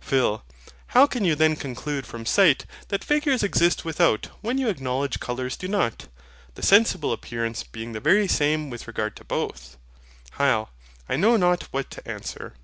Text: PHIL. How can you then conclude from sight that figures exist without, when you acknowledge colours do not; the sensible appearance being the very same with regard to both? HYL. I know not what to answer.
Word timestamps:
PHIL. 0.00 0.44
How 0.88 1.06
can 1.06 1.24
you 1.24 1.36
then 1.36 1.54
conclude 1.54 2.04
from 2.04 2.26
sight 2.26 2.66
that 2.88 3.04
figures 3.04 3.44
exist 3.44 3.84
without, 3.84 4.26
when 4.40 4.58
you 4.58 4.68
acknowledge 4.68 5.20
colours 5.20 5.56
do 5.56 5.68
not; 5.68 6.08
the 6.56 6.64
sensible 6.64 7.12
appearance 7.12 7.62
being 7.62 7.92
the 7.92 8.00
very 8.00 8.26
same 8.26 8.70
with 8.70 8.88
regard 8.88 9.14
to 9.14 9.24
both? 9.24 9.76
HYL. 10.32 10.70
I 11.08 11.14
know 11.14 11.36
not 11.36 11.68
what 11.72 11.92
to 11.92 12.08
answer. 12.08 12.54